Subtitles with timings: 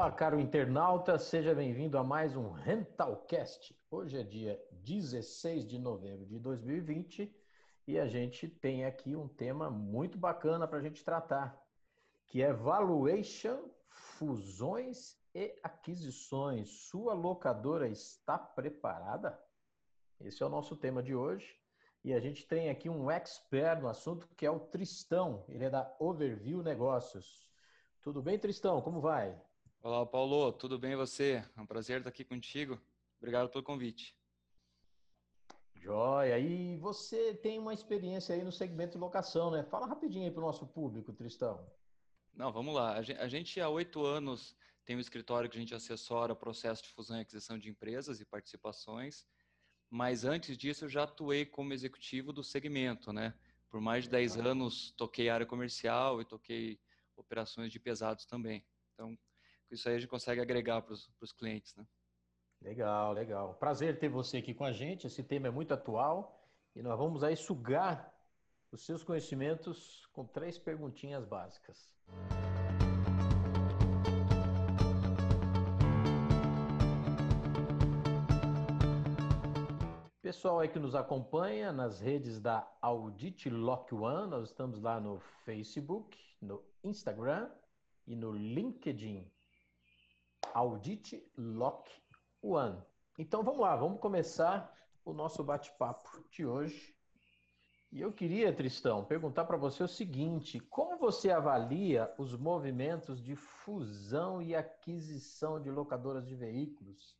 [0.00, 3.78] Olá, caro internauta, seja bem-vindo a mais um Rentalcast.
[3.90, 7.30] Hoje é dia 16 de novembro de 2020
[7.86, 11.54] e a gente tem aqui um tema muito bacana para a gente tratar,
[12.26, 16.70] que é valuation, fusões e aquisições.
[16.70, 19.38] Sua locadora está preparada?
[20.18, 21.60] Esse é o nosso tema de hoje.
[22.02, 25.44] E a gente tem aqui um expert no assunto que é o Tristão.
[25.46, 27.46] Ele é da Overview Negócios.
[28.00, 28.80] Tudo bem, Tristão?
[28.80, 29.38] Como vai?
[29.82, 30.52] Olá, Paulo.
[30.52, 31.42] Tudo bem você?
[31.56, 32.78] É um prazer estar aqui contigo.
[33.16, 34.14] Obrigado pelo convite.
[35.74, 36.38] Joia.
[36.38, 39.64] E você tem uma experiência aí no segmento de locação, né?
[39.64, 41.66] Fala rapidinho aí para o nosso público, Tristão.
[42.34, 42.92] Não, vamos lá.
[42.92, 46.90] A gente, há oito anos, tem um escritório que a gente assessora o processo de
[46.90, 49.26] fusão e aquisição de empresas e participações.
[49.88, 53.32] Mas antes disso, eu já atuei como executivo do segmento, né?
[53.70, 56.78] Por mais de 10 anos, toquei área comercial e toquei
[57.16, 58.62] operações de pesados também.
[58.92, 59.18] Então,
[59.70, 61.86] isso aí a gente consegue agregar para os clientes, né?
[62.60, 63.54] Legal, legal.
[63.54, 65.06] Prazer ter você aqui com a gente.
[65.06, 68.12] Esse tema é muito atual e nós vamos aí sugar
[68.70, 71.94] os seus conhecimentos com três perguntinhas básicas.
[80.20, 85.18] Pessoal aí que nos acompanha nas redes da Audit Lock One, nós estamos lá no
[85.44, 87.50] Facebook, no Instagram
[88.06, 89.28] e no LinkedIn.
[90.54, 91.90] Audit Lock
[92.42, 92.82] One.
[93.18, 94.72] Então vamos lá, vamos começar
[95.04, 96.94] o nosso bate-papo de hoje.
[97.92, 103.34] E eu queria, Tristão, perguntar para você o seguinte: como você avalia os movimentos de
[103.34, 107.18] fusão e aquisição de locadoras de veículos?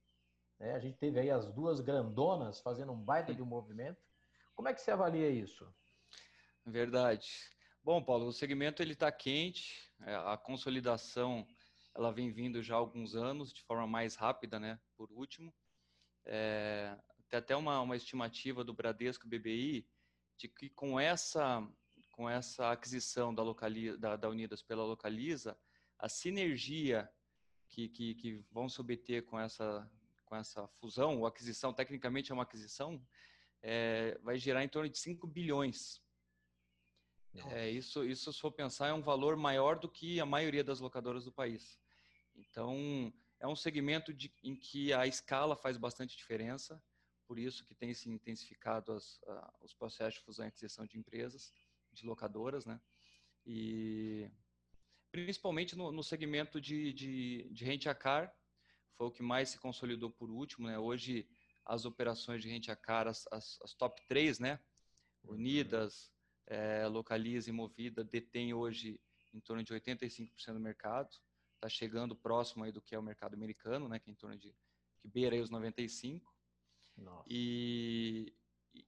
[0.60, 4.00] É, a gente teve aí as duas grandonas fazendo um baita de um movimento.
[4.54, 5.66] Como é que você avalia isso?
[6.64, 7.30] Verdade.
[7.82, 11.46] Bom, Paulo, o segmento ele está quente, é, a consolidação
[12.00, 14.80] ela vem vindo já há alguns anos de forma mais rápida, né?
[14.96, 15.54] Por último,
[16.24, 16.96] é,
[17.28, 19.86] tem até uma, uma estimativa do Bradesco BBI
[20.38, 21.62] de que com essa,
[22.12, 23.42] com essa aquisição da,
[23.98, 25.58] da, da Unidas pela Localiza,
[25.98, 27.06] a sinergia
[27.68, 29.86] que, que, que vão se obter com essa,
[30.24, 33.06] com essa fusão, ou aquisição, tecnicamente é uma aquisição,
[33.62, 36.02] é, vai gerar em torno de 5 bilhões.
[37.50, 40.80] É, isso, isso, se for pensar, é um valor maior do que a maioria das
[40.80, 41.78] locadoras do país.
[42.40, 46.82] Então, é um segmento de, em que a escala faz bastante diferença
[47.30, 49.20] por isso que tem se intensificado as,
[49.60, 51.52] os processos de fusão e aquisição de empresas,
[51.92, 52.80] de locadoras, né?
[53.46, 54.28] E
[55.12, 58.34] principalmente no, no segmento de, de, de rent-a-car,
[58.96, 60.76] foi o que mais se consolidou por último, né?
[60.76, 61.28] Hoje,
[61.64, 64.58] as operações de rent-a-car, as, as, as, top 3, né?
[65.22, 66.12] Unidas,
[66.48, 69.00] é, Localiza e Movida, detém hoje
[69.32, 71.16] em torno de 85% do mercado.
[71.60, 73.98] Está chegando próximo aí do que é o mercado americano, né?
[73.98, 74.56] Que é em torno de
[74.98, 76.22] que beira aí os 95%.
[77.28, 78.34] E,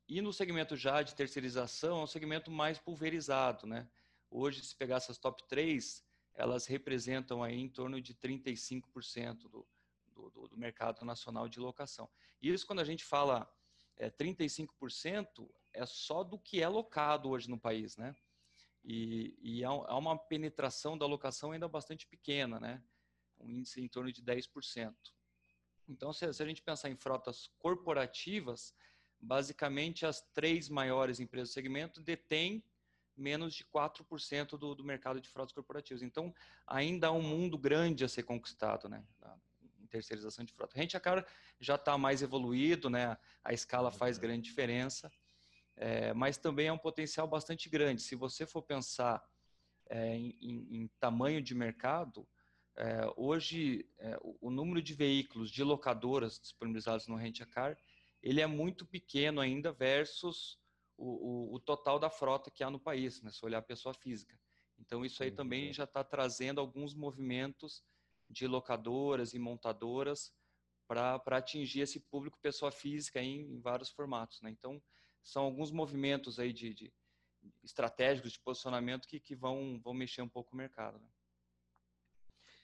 [0.09, 3.87] e no segmento já de terceirização, é um segmento mais pulverizado, né?
[4.31, 6.03] Hoje, se pegar essas top 3,
[6.33, 9.67] elas representam aí em torno de 35% do,
[10.09, 12.09] do, do, mercado nacional de locação.
[12.41, 13.47] E isso, quando a gente fala
[13.99, 18.17] é, 35%, é só do que é locado hoje no país, né?
[18.85, 22.83] E, e há uma penetração da locação ainda bastante pequena, né?
[23.39, 24.95] Um índice em torno de 10%.
[25.89, 28.75] Então, se, se a gente pensar em frotas corporativas,
[29.21, 32.65] basicamente as três maiores empresas do segmento detêm
[33.17, 36.03] menos de 4% do, do mercado de frotas corporativas.
[36.03, 36.35] Então,
[36.67, 39.05] ainda há um mundo grande a ser conquistado, né?
[39.81, 40.77] Em terceirização de frota.
[40.77, 40.97] A gente,
[41.61, 43.17] já está mais evoluído, né?
[43.45, 44.23] A escala faz uhum.
[44.23, 45.11] grande diferença,
[45.77, 48.03] é, mas também é um potencial bastante grande.
[48.03, 49.23] Se você for pensar
[49.89, 52.27] é, em, em, tamanho de mercado,
[52.77, 57.77] é, hoje, é, o, o, número de veículos de locadoras disponibilizados no Rent a Car,
[58.23, 60.59] ele é muito pequeno ainda versus
[60.97, 63.93] o, o, o total da frota que há no país, né, se olhar a pessoa
[63.93, 64.39] física.
[64.79, 67.83] Então, isso aí Sim, também já está trazendo alguns movimentos
[68.29, 70.33] de locadoras e montadoras
[70.87, 74.41] para atingir esse público pessoa física em, em vários formatos.
[74.43, 74.51] Né?
[74.51, 74.83] Então,
[75.23, 76.93] são alguns movimentos aí de, de
[77.63, 80.99] estratégicos de posicionamento que, que vão, vão mexer um pouco o mercado.
[80.99, 81.09] Né?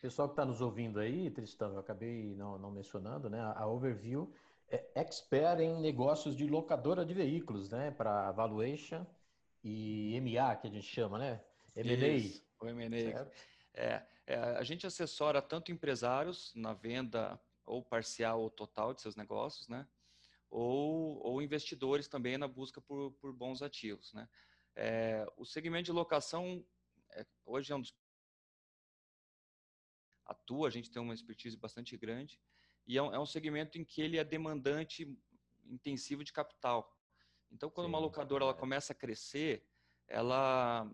[0.00, 3.40] Pessoal que está nos ouvindo aí, Tristão, eu acabei não, não mencionando, né?
[3.56, 4.32] A Overview
[4.68, 7.90] é expert em negócios de locadora de veículos, né?
[7.90, 9.04] Para valuation
[9.64, 11.40] e MA, que a gente chama, né?
[11.74, 12.64] M&A.
[12.64, 13.28] O M&A.
[13.74, 19.16] É, é, a gente assessora tanto empresários na venda ou parcial ou total de seus
[19.16, 19.86] negócios, né?
[20.50, 24.28] Ou, ou investidores também na busca por, por bons ativos, né?
[24.74, 26.64] É, o segmento de locação
[27.10, 27.94] é, hoje é um dos
[30.24, 32.40] atua, a gente tem uma expertise bastante grande,
[32.86, 35.18] e é um, é um segmento em que ele é demandante
[35.64, 36.96] intensivo de capital.
[37.50, 39.66] Então, quando Sim, uma locadora ela começa a crescer,
[40.06, 40.90] ela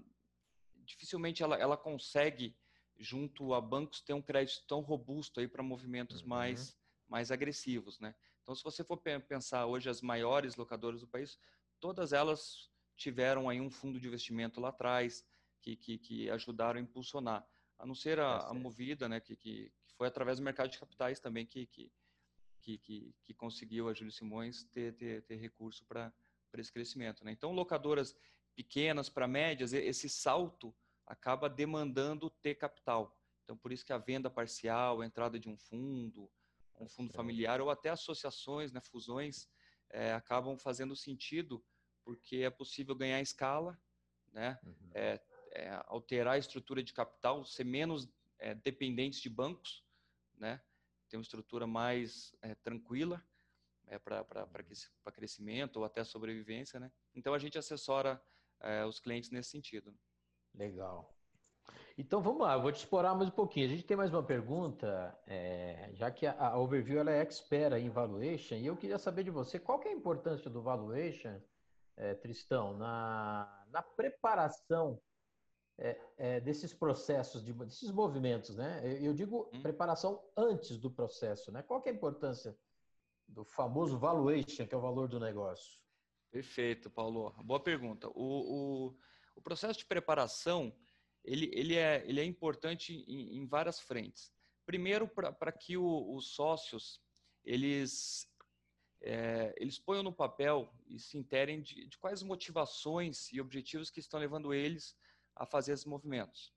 [0.85, 2.56] dificilmente ela, ela consegue
[2.99, 6.29] junto a bancos ter um crédito tão robusto aí para movimentos uhum.
[6.29, 6.77] mais
[7.09, 8.15] mais agressivos, né?
[8.44, 11.38] Então, se você for pensar hoje as maiores locadoras do país,
[11.81, 15.26] todas elas tiveram aí um fundo de investimento lá atrás
[15.62, 17.44] que, que, que ajudaram a impulsionar.
[17.79, 21.19] A não ser a, a Movida, né, que, que, foi através do mercado de capitais
[21.20, 21.91] também que, que,
[22.61, 26.12] que, que, que conseguiu a Júlio Simões ter, ter, ter recurso para
[26.58, 27.25] esse crescimento.
[27.25, 27.32] Né?
[27.32, 28.14] Então, locadoras
[28.55, 30.75] pequenas para médias, esse salto
[31.06, 33.17] acaba demandando ter capital.
[33.43, 36.31] Então, por isso que a venda parcial, a entrada de um fundo,
[36.84, 39.48] um fundo familiar ou até associações, né, fusões,
[39.90, 41.64] é, acabam fazendo sentido
[42.04, 43.81] porque é possível ganhar escala,
[44.32, 44.90] né, uhum.
[44.94, 45.20] é,
[45.52, 48.08] é, alterar a estrutura de capital, ser menos
[48.38, 49.84] é, dependentes de bancos,
[50.36, 50.62] né,
[51.08, 53.25] ter uma estrutura mais é, tranquila
[53.86, 55.12] é, para uhum.
[55.12, 56.81] crescimento ou até sobrevivência.
[56.81, 56.90] Né?
[57.14, 58.22] Então a gente assessora
[58.60, 59.96] é, os clientes nesse sentido.
[60.54, 61.14] Legal.
[61.96, 63.67] Então vamos lá, eu vou te explorar mais um pouquinho.
[63.67, 67.73] A gente tem mais uma pergunta, é, já que a, a Overview ela é expert
[67.75, 71.41] em valuation, e eu queria saber de você qual que é a importância do valuation,
[71.96, 75.00] é, Tristão, na, na preparação
[75.79, 78.81] é, é desses processos, de, desses movimentos, né?
[78.82, 79.62] Eu, eu digo hum.
[79.62, 81.62] preparação antes do processo, né?
[81.62, 82.58] Qual que é a importância
[83.29, 85.79] do famoso valuation, que é o valor do negócio?
[86.32, 87.32] Perfeito, Paulo.
[87.44, 88.08] Boa pergunta.
[88.08, 88.96] O, o,
[89.37, 90.75] o processo de preparação
[91.25, 94.32] ele, ele, é, ele é importante em, em várias frentes.
[94.67, 97.00] Primeiro, para que o, os sócios
[97.44, 98.26] eles,
[99.03, 104.00] é, eles ponham no papel e se interem de, de, quais motivações e objetivos que
[104.00, 104.97] estão levando eles
[105.35, 106.53] a fazer esses movimentos.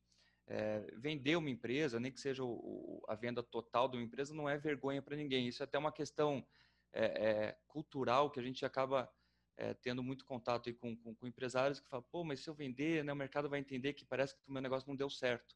[0.50, 4.48] É, vender uma empresa, nem que seja o, a venda total de uma empresa, não
[4.48, 5.48] é vergonha para ninguém.
[5.48, 6.46] Isso é até uma questão
[6.94, 9.12] é, é cultural que a gente acaba
[9.58, 13.04] é, tendo muito contato com, com, com, empresários que falam, pô, mas se eu vender,
[13.04, 15.56] né, o mercado vai entender que parece que o meu negócio não deu certo.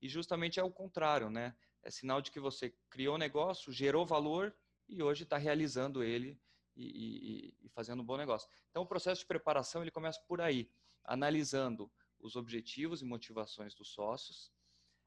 [0.00, 1.54] E justamente é o contrário, né?
[1.82, 4.54] É sinal de que você criou um negócio, gerou valor
[4.88, 6.40] e hoje está realizando ele
[6.74, 8.48] e, e, e, fazendo um bom negócio.
[8.70, 10.70] Então, o processo de preparação ele começa por aí,
[11.04, 14.50] analisando os objetivos e motivações dos sócios,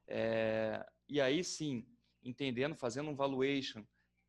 [0.06, 1.86] é, e aí sim,
[2.22, 3.84] entendendo, fazendo um valuation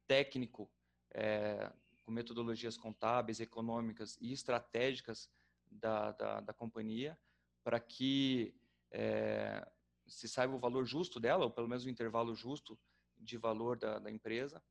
[0.08, 0.72] técnico
[1.14, 1.72] é,
[2.08, 5.30] com metodologias contábeis, econômicas e estratégicas
[5.70, 7.20] da, da, da companhia,
[7.62, 8.56] para que
[8.90, 9.68] é,
[10.08, 12.80] se saiba o valor justo dela, ou pelo menos o intervalo justo
[13.18, 14.64] de valor da, da empresa.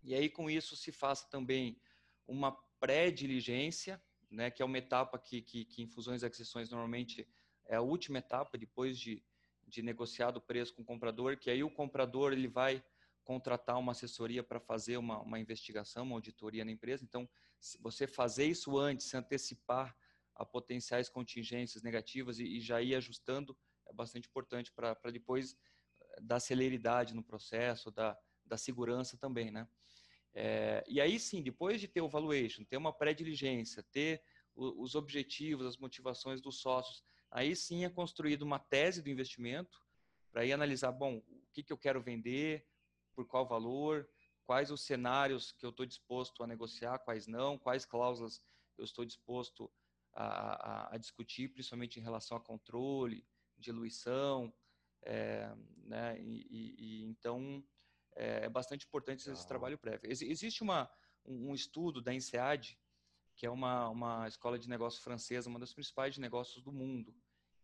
[0.00, 1.76] E aí, com isso, se faça também
[2.24, 4.00] uma pré-diligência,
[4.30, 7.26] né, que é uma etapa que, que, que em fusões e aquisições normalmente
[7.64, 9.24] é a última etapa, depois de,
[9.66, 12.80] de negociado o preço com o comprador, que aí o comprador ele vai
[13.24, 17.04] contratar uma assessoria para fazer uma, uma investigação, uma auditoria na empresa.
[17.04, 17.28] Então,
[17.58, 19.96] se você fazer isso antes, antecipar
[20.34, 23.56] a potenciais contingências negativas e, e já ir ajustando,
[23.86, 25.56] é bastante importante para depois
[26.00, 29.68] eh, dar celeridade no processo, da, da segurança também, né?
[30.32, 34.22] É, e aí sim, depois de ter o valuation, ter uma pré-diligência, ter
[34.54, 39.80] o, os objetivos, as motivações dos sócios, aí sim é construída uma tese do investimento
[40.30, 42.64] para ir analisar, bom, o que, que eu quero vender,
[43.20, 44.08] por qual valor,
[44.44, 48.42] quais os cenários que eu estou disposto a negociar, quais não, quais cláusulas
[48.78, 49.70] eu estou disposto
[50.14, 53.26] a, a, a discutir, principalmente em relação a controle,
[53.58, 54.52] diluição,
[55.02, 56.46] é, né, e,
[56.78, 57.62] e, então
[58.16, 60.10] é, é, bastante importante esse trabalho prévio.
[60.10, 60.90] Ex existe uma,
[61.26, 62.78] um, um, estudo da INSEAD,
[63.36, 67.14] que é uma, uma escola de negócios francesa, uma das principais de negócios do mundo,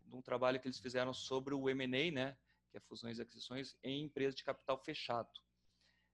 [0.02, 2.36] de um trabalho que eles fizeram sobre o M&A, né,
[2.70, 5.45] que é fusões e aquisições, em empresas de capital fechado.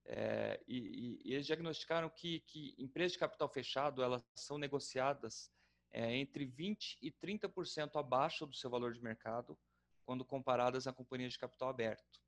[0.05, 5.51] É, e, e, eles diagnosticaram que, que, empresas de capital fechado elas são negociadas
[5.93, 9.57] é, entre 20% e 30% abaixo do seu valor de mercado
[10.05, 12.21] quando comparadas a companhias de capital aberto.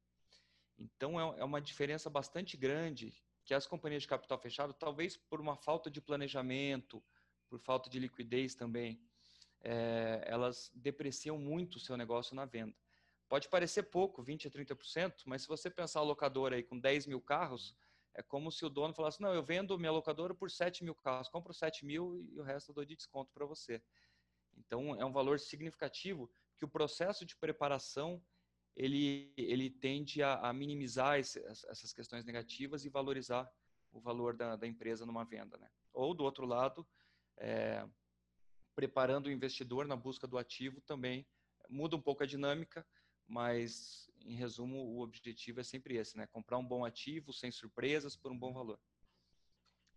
[0.78, 3.12] Então é, é uma diferença bastante grande
[3.45, 7.02] que as companhias de capital fechado, talvez por uma falta de planejamento,
[7.49, 9.00] por falta de liquidez também,
[9.61, 12.76] é, elas depreciam muito o seu negócio na venda.
[13.34, 17.08] Pode parecer pouco, 20% a 30%, mas se você pensar a locadora aí com 10
[17.08, 17.74] mil carros,
[18.14, 21.28] é como se o dono falasse, não, eu vendo minha locadora por 7 mil carros,
[21.28, 23.82] compro 7 mil e o resto eu dou de desconto para você.
[24.56, 28.22] Então, é um valor significativo que o processo de preparação,
[28.76, 33.50] ele, ele tende a, a minimizar esse, essas questões negativas e valorizar
[33.90, 35.58] o valor da, da, empresa numa venda.
[35.58, 35.68] Né?
[35.92, 36.86] Ou, do outro lado,
[37.38, 37.84] é,
[38.76, 41.26] preparando o investidor na busca do ativo também
[41.68, 42.86] muda um pouco a dinâmica,
[43.26, 46.26] mas em resumo o objetivo é sempre esse, né?
[46.26, 48.78] Comprar um bom ativo sem surpresas por um bom valor.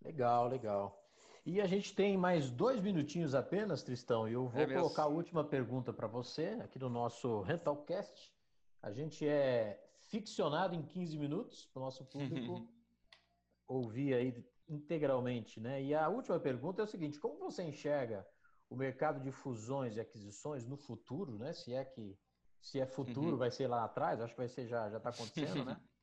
[0.02, 1.04] Legal, legal.
[1.46, 5.08] E a gente tem mais dois minutinhos apenas, Tristão, e eu vou é colocar a
[5.08, 8.34] última pergunta para você aqui no nosso Rentalcast.
[8.82, 12.68] A gente é ficcionado em 15 minutos para o nosso público
[13.68, 15.82] ouvir aí integralmente, né?
[15.82, 18.28] E a última pergunta é o seguinte: como você enxerga
[18.70, 21.54] o mercado de fusões e aquisições no futuro, né?
[21.54, 22.18] Se é que
[22.62, 23.38] se é futuro, uhum.
[23.38, 25.80] vai ser lá atrás, acho que vai ser já já está acontecendo, né?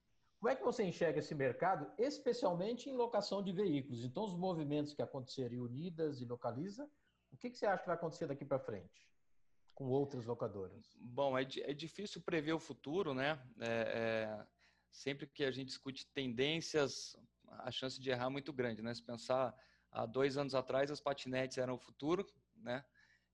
[0.44, 4.04] Como é que você enxerga esse mercado, especialmente em locação de veículos?
[4.04, 6.86] Então, os movimentos que aconteceram em Unidas e Localiza,
[7.32, 9.08] o que, que você acha que vai acontecer daqui para frente
[9.74, 10.94] com outras locadoras?
[11.00, 13.42] Bom, é, é difícil prever o futuro, né?
[13.58, 14.46] É, é,
[14.90, 17.16] sempre que a gente discute tendências,
[17.48, 18.94] a chance de errar é muito grande, né?
[18.94, 19.56] Se pensar
[19.90, 22.84] há dois anos atrás, as patinetes eram o futuro, né?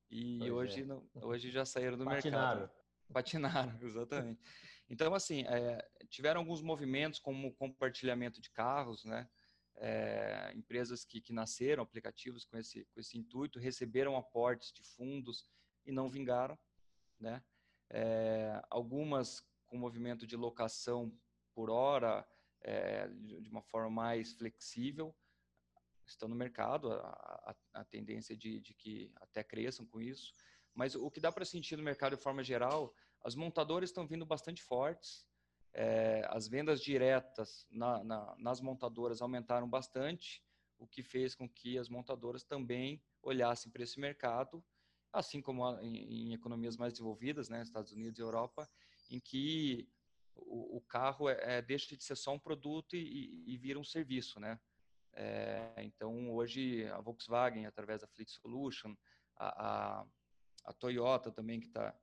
[0.08, 1.24] E hoje, é.
[1.24, 2.60] hoje já saíram do Patinaram.
[2.60, 2.79] mercado.
[3.12, 4.40] Patinaram, exatamente.
[4.88, 9.28] Então, assim, é, tiveram alguns movimentos como compartilhamento de carros, né?
[9.76, 15.46] É, empresas que, que nasceram, aplicativos com esse, com esse intuito, receberam aportes de fundos
[15.86, 16.58] e não vingaram,
[17.18, 17.42] né?
[17.88, 21.16] É, algumas com movimento de locação
[21.54, 22.26] por hora,
[22.62, 25.14] é, de uma forma mais flexível,
[26.04, 30.32] estão no mercado, a, a, a tendência de, de que até cresçam com isso.
[30.80, 34.24] Mas o que dá para sentir no mercado de forma geral as montadoras estão vindo
[34.24, 35.26] bastante fortes,
[35.74, 40.42] é, as vendas diretas na, na, nas montadoras aumentaram bastante,
[40.78, 44.64] o que fez com que as montadoras também olhassem para esse mercado,
[45.12, 48.66] assim como em, em, economias mais desenvolvidas, né, Estados Unidos e Europa,
[49.10, 49.86] em que
[50.34, 53.84] o, o carro é, é, deixa de ser só um produto e, e vira um
[53.84, 54.58] serviço, né?
[55.12, 58.96] É, então hoje a Volkswagen através da Fleet Solution,
[59.36, 60.06] a, a,
[60.64, 61.94] a Toyota também que está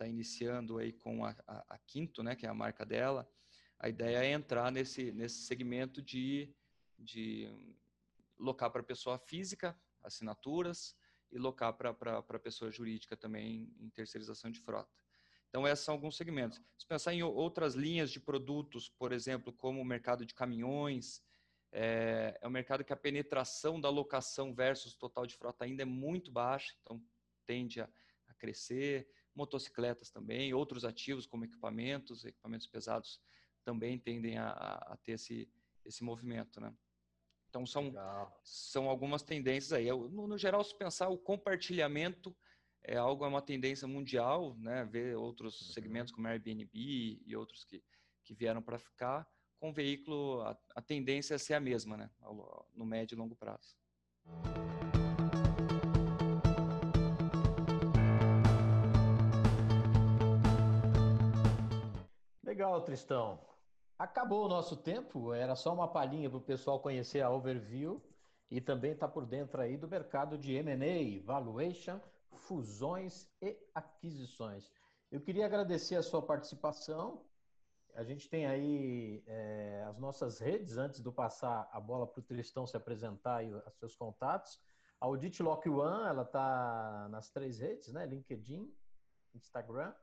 [0.00, 3.30] está iniciando aí com a, a, a, Quinto, né, que é a marca dela.
[3.78, 6.54] A ideia é entrar nesse, nesse segmento de,
[6.98, 7.48] de
[8.38, 10.96] locar para pessoa física, assinaturas,
[11.30, 14.90] e locar para pessoa jurídica também em terceirização de frota.
[15.48, 16.60] Então, esses são alguns segmentos.
[16.76, 21.22] Se pensar em outras linhas de produtos, por exemplo, como o mercado de caminhões,
[21.72, 25.86] é, é um mercado que a penetração da locação versus total de frota ainda é
[25.86, 27.00] muito baixa, então
[27.50, 27.88] tende a,
[28.28, 33.20] a crescer motocicletas também, outros ativos como equipamentos, equipamentos pesados
[33.64, 35.50] também tendem a, a ter esse,
[35.84, 36.72] esse movimento, né?
[37.48, 37.92] Então são,
[38.44, 39.88] são algumas tendências aí.
[39.88, 42.36] No, no, geral, se pensar o compartilhamento
[42.84, 44.84] é algo, é uma tendência mundial, né?
[44.84, 45.72] Ver outros uhum.
[45.72, 47.82] segmentos como Airbnb e outros que,
[48.22, 49.26] que vieram para ficar,
[49.58, 52.10] com o veículo, a, a tendência é ser a mesma, né?
[52.72, 53.76] No médio e longo prazo.
[62.60, 63.40] Legal, Tristão.
[63.98, 68.02] Acabou o nosso tempo, era só uma palhinha para o pessoal conhecer a Overview
[68.50, 71.98] e também está por dentro aí do mercado de M&A, valuation,
[72.34, 74.70] fusões e aquisições.
[75.10, 77.24] Eu queria agradecer a sua participação.
[77.94, 82.22] A gente tem aí é, as nossas redes, antes de passar a bola para o
[82.22, 84.60] Tristão se apresentar e os seus contatos.
[85.00, 88.04] A Audit Lock One, ela está nas três redes, né?
[88.04, 88.70] LinkedIn,
[89.34, 89.94] Instagram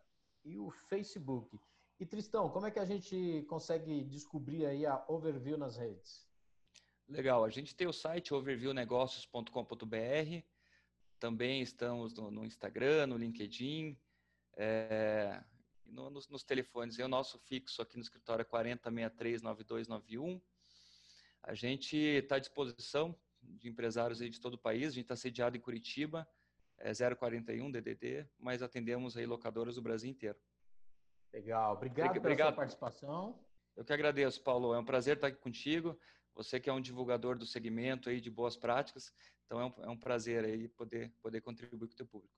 [0.43, 1.55] e o Facebook.
[1.99, 6.27] E Tristão, como é que a gente consegue descobrir aí a Overview nas redes?
[7.09, 10.43] Legal, a gente tem o site overviewnegócios.com.br,
[11.19, 13.97] também estamos no, no, Instagram, no LinkedIn,
[14.55, 15.43] é,
[15.85, 16.99] no, nos, nos, telefones.
[16.99, 20.39] E o nosso fixo aqui no escritório é 4063-9291.
[21.41, 25.15] A gente está à disposição de empresários aí de todo o país, a gente está
[25.15, 26.29] sediado em Curitiba,
[26.77, 30.37] é 041 DDD, mas atendemos aí locadoras do Brasil inteiro.
[31.33, 33.39] Legal, obrigado, obrigado pela sua participação.
[33.75, 34.73] Eu que agradeço, Paulo.
[34.73, 35.97] É um prazer estar aqui contigo.
[36.35, 39.11] Você que é um divulgador do segmento aí de boas práticas,
[39.45, 42.33] então é um, é um prazer aí poder, poder contribuir com o teu público.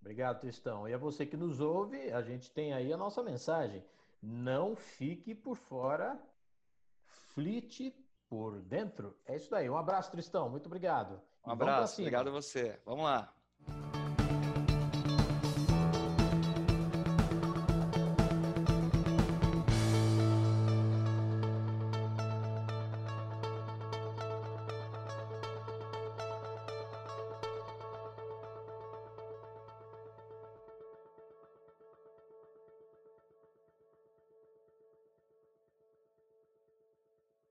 [0.00, 0.88] Obrigado, Tristão.
[0.88, 3.82] E a você que nos ouve, a gente tem aí a nossa mensagem.
[4.22, 6.20] Não fique por fora,
[7.32, 7.94] flite
[8.28, 9.16] por dentro.
[9.24, 9.68] É isso daí.
[9.68, 10.48] Um abraço, Tristão.
[10.48, 11.20] Muito obrigado.
[11.44, 12.00] Um abraço.
[12.00, 12.78] Obrigado a você.
[12.84, 13.34] Vamos lá.